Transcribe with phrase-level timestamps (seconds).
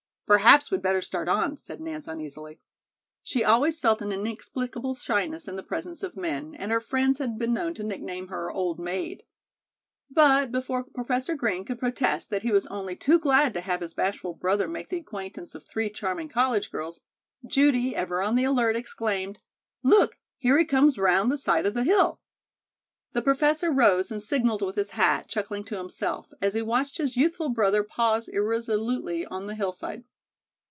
[0.31, 2.61] "Perhaps we'd better start on," said Nance uneasily.
[3.21, 7.37] She always felt an inexplicable shyness in the presence of men, and her friends had
[7.37, 9.23] been known to nickname her "old maid."
[10.09, 13.93] But before Professor Green could protest that he was only too glad to have his
[13.93, 17.01] bashful brother make the acquaintance of three charming college girls,
[17.45, 19.37] Judy, ever on the alert, exclaimed,
[19.83, 22.21] "Look, there he comes around the side of the hill."
[23.11, 27.17] The Professor rose and signaled with his hat, chuckling to himself, as he watched his
[27.17, 30.05] youthful brother pause irresolutely on the hillside.